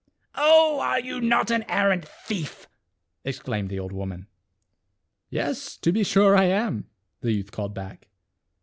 "Oh! 0.33 0.79
are 0.79 0.99
you 0.99 1.21
not 1.21 1.51
an 1.51 1.61
arrant 1.69 2.07
thief?" 2.07 2.67
exclaimed 3.23 3.69
the 3.69 3.77
old 3.77 3.91
woman." 3.91 4.25
Yes, 5.29 5.77
to 5.77 5.91
be 5.91 6.03
sure 6.03 6.35
I 6.35 6.45
am," 6.45 6.89
the 7.19 7.33
youth 7.33 7.51
called 7.51 7.75
back. 7.75 8.07